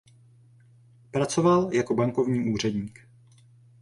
[1.11, 2.99] Pracoval jako bankovní úředník.